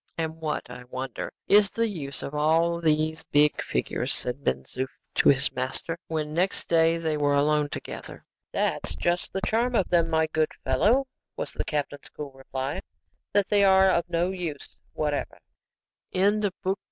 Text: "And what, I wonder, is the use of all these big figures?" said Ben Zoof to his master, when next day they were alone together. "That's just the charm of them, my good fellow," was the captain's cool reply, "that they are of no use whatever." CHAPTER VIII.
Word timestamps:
"And 0.17 0.37
what, 0.37 0.67
I 0.67 0.83
wonder, 0.85 1.31
is 1.47 1.69
the 1.69 1.87
use 1.87 2.23
of 2.23 2.33
all 2.33 2.81
these 2.81 3.21
big 3.21 3.61
figures?" 3.61 4.11
said 4.11 4.43
Ben 4.43 4.63
Zoof 4.63 4.87
to 5.13 5.29
his 5.29 5.51
master, 5.51 5.95
when 6.07 6.33
next 6.33 6.67
day 6.67 6.97
they 6.97 7.17
were 7.17 7.35
alone 7.35 7.69
together. 7.69 8.25
"That's 8.51 8.95
just 8.95 9.31
the 9.31 9.41
charm 9.45 9.75
of 9.75 9.89
them, 9.89 10.09
my 10.09 10.25
good 10.25 10.49
fellow," 10.63 11.05
was 11.37 11.53
the 11.53 11.65
captain's 11.65 12.09
cool 12.09 12.31
reply, 12.31 12.81
"that 13.33 13.49
they 13.49 13.63
are 13.63 13.89
of 13.91 14.09
no 14.09 14.31
use 14.31 14.75
whatever." 14.93 15.37
CHAPTER 16.15 16.49
VIII. 16.63 16.73